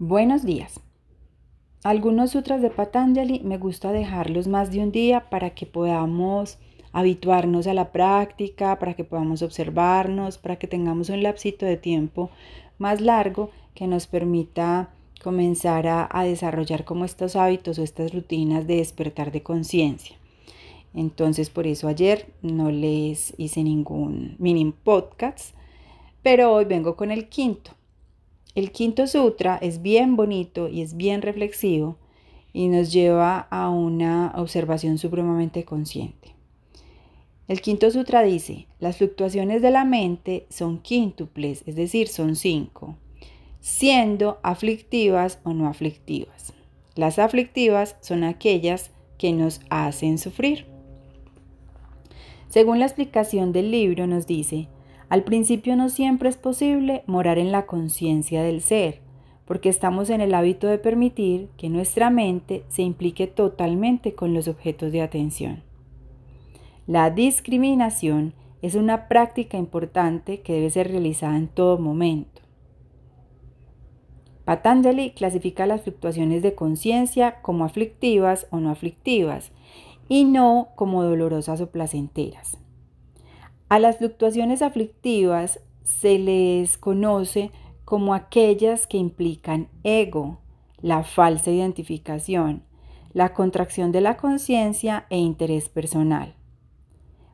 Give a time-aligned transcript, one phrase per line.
[0.00, 0.80] Buenos días.
[1.84, 6.58] Algunos sutras de Patanjali me gusta dejarlos más de un día para que podamos
[6.90, 12.30] habituarnos a la práctica, para que podamos observarnos, para que tengamos un lapsito de tiempo
[12.76, 14.90] más largo que nos permita
[15.22, 20.16] comenzar a, a desarrollar como estos hábitos o estas rutinas de despertar de conciencia.
[20.92, 25.54] Entonces por eso ayer no les hice ningún mini podcast,
[26.20, 27.70] pero hoy vengo con el quinto.
[28.54, 31.98] El quinto sutra es bien bonito y es bien reflexivo
[32.52, 36.34] y nos lleva a una observación supremamente consciente.
[37.48, 42.96] El quinto sutra dice, las fluctuaciones de la mente son quíntuples, es decir, son cinco,
[43.60, 46.54] siendo aflictivas o no aflictivas.
[46.94, 50.66] Las aflictivas son aquellas que nos hacen sufrir.
[52.48, 54.68] Según la explicación del libro nos dice,
[55.08, 59.00] al principio no siempre es posible morar en la conciencia del ser,
[59.44, 64.48] porque estamos en el hábito de permitir que nuestra mente se implique totalmente con los
[64.48, 65.62] objetos de atención.
[66.86, 72.40] La discriminación es una práctica importante que debe ser realizada en todo momento.
[74.44, 79.52] Patanjali clasifica las fluctuaciones de conciencia como aflictivas o no aflictivas
[80.08, 82.58] y no como dolorosas o placenteras.
[83.74, 87.50] A las fluctuaciones aflictivas se les conoce
[87.84, 90.38] como aquellas que implican ego,
[90.80, 92.62] la falsa identificación,
[93.14, 96.36] la contracción de la conciencia e interés personal.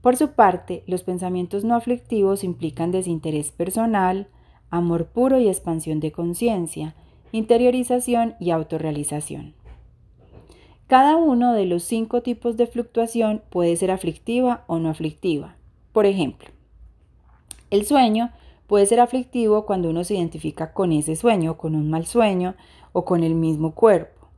[0.00, 4.28] Por su parte, los pensamientos no aflictivos implican desinterés personal,
[4.70, 6.94] amor puro y expansión de conciencia,
[7.32, 9.52] interiorización y autorrealización.
[10.86, 15.58] Cada uno de los cinco tipos de fluctuación puede ser aflictiva o no aflictiva.
[15.92, 16.48] Por ejemplo,
[17.70, 18.32] el sueño
[18.66, 22.54] puede ser aflictivo cuando uno se identifica con ese sueño, con un mal sueño
[22.92, 24.28] o con el mismo cuerpo.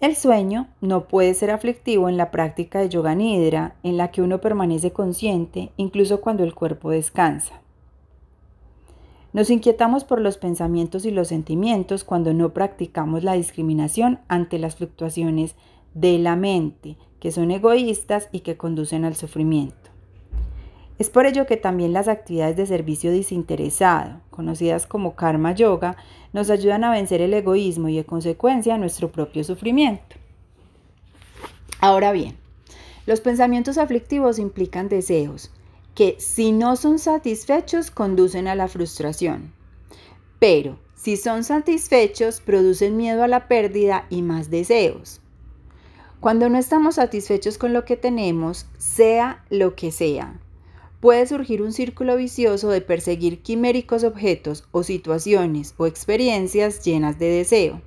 [0.00, 4.22] El sueño no puede ser aflictivo en la práctica de yoga nidra, en la que
[4.22, 7.60] uno permanece consciente incluso cuando el cuerpo descansa.
[9.34, 14.76] Nos inquietamos por los pensamientos y los sentimientos cuando no practicamos la discriminación ante las
[14.76, 15.54] fluctuaciones
[15.92, 19.90] de la mente, que son egoístas y que conducen al sufrimiento.
[21.00, 25.96] Es por ello que también las actividades de servicio desinteresado, conocidas como karma yoga,
[26.34, 30.16] nos ayudan a vencer el egoísmo y en consecuencia nuestro propio sufrimiento.
[31.80, 32.36] Ahora bien,
[33.06, 35.50] los pensamientos aflictivos implican deseos
[35.94, 39.54] que si no son satisfechos conducen a la frustración,
[40.38, 45.22] pero si son satisfechos producen miedo a la pérdida y más deseos.
[46.20, 50.38] Cuando no estamos satisfechos con lo que tenemos, sea lo que sea,
[51.00, 57.26] puede surgir un círculo vicioso de perseguir quiméricos objetos o situaciones o experiencias llenas de
[57.26, 57.80] deseo.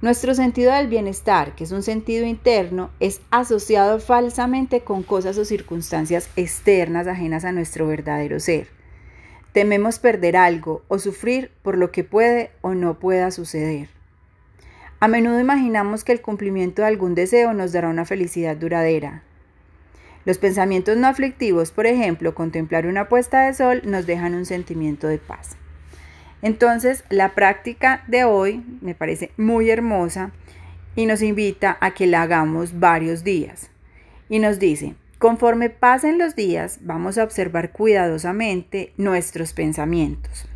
[0.00, 5.44] Nuestro sentido del bienestar, que es un sentido interno, es asociado falsamente con cosas o
[5.44, 8.68] circunstancias externas ajenas a nuestro verdadero ser.
[9.52, 13.88] Tememos perder algo o sufrir por lo que puede o no pueda suceder.
[15.00, 19.24] A menudo imaginamos que el cumplimiento de algún deseo nos dará una felicidad duradera,
[20.24, 25.06] los pensamientos no aflictivos, por ejemplo, contemplar una puesta de sol, nos dejan un sentimiento
[25.08, 25.56] de paz.
[26.42, 30.32] Entonces, la práctica de hoy me parece muy hermosa
[30.94, 33.70] y nos invita a que la hagamos varios días.
[34.28, 40.46] Y nos dice, conforme pasen los días, vamos a observar cuidadosamente nuestros pensamientos.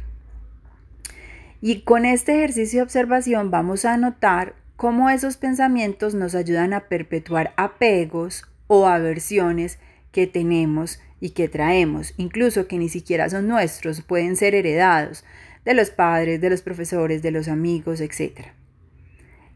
[1.61, 6.89] Y con este ejercicio de observación vamos a notar cómo esos pensamientos nos ayudan a
[6.89, 9.79] perpetuar apegos o aversiones
[10.13, 15.27] que tenemos y que traemos, incluso que ni siquiera son nuestros, pueden ser heredados
[15.67, 18.47] de los padres, de los profesores, de los amigos, etc.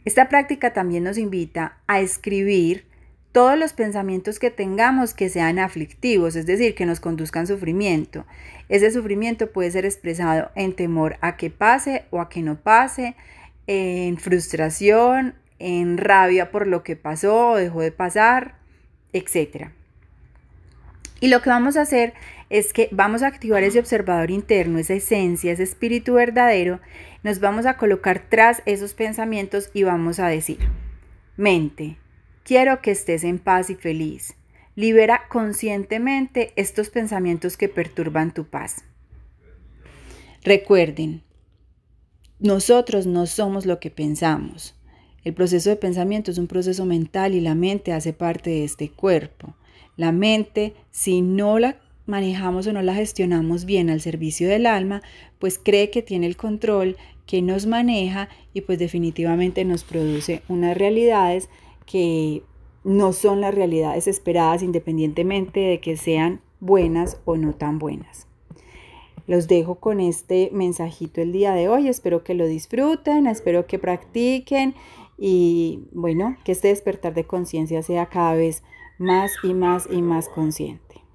[0.05, 2.85] Esta práctica también nos invita a escribir
[3.33, 8.27] todos los pensamientos que tengamos que sean aflictivos, es decir, que nos conduzcan sufrimiento.
[8.69, 13.17] Ese sufrimiento puede ser expresado en temor a que pase o a que no pase,
[13.67, 18.66] en frustración, en rabia por lo que pasó o dejó de pasar,
[19.17, 19.69] etc.
[21.21, 22.15] Y lo que vamos a hacer
[22.51, 26.81] es que vamos a activar ese observador interno, esa esencia, ese espíritu verdadero,
[27.23, 30.59] nos vamos a colocar tras esos pensamientos y vamos a decir,
[31.37, 31.97] mente,
[32.45, 34.37] quiero que estés en paz y feliz.
[34.77, 38.85] Libera conscientemente estos pensamientos que perturban tu paz.
[40.45, 41.23] Recuerden,
[42.39, 44.76] nosotros no somos lo que pensamos.
[45.27, 48.91] El proceso de pensamiento es un proceso mental y la mente hace parte de este
[48.91, 49.55] cuerpo.
[49.97, 55.03] La mente, si no la manejamos o no la gestionamos bien al servicio del alma,
[55.41, 56.97] pues cree que tiene el control,
[57.27, 61.49] que nos maneja y pues definitivamente nos produce unas realidades
[61.87, 62.45] que
[62.85, 68.29] no son las realidades esperadas independientemente de que sean buenas o no tan buenas.
[69.27, 71.89] Los dejo con este mensajito el día de hoy.
[71.89, 74.77] Espero que lo disfruten, espero que practiquen
[75.19, 78.63] y bueno, que este despertar de conciencia sea cada vez
[78.99, 81.06] más y más y más consciente.